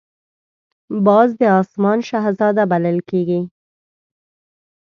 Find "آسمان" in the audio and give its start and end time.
1.61-1.99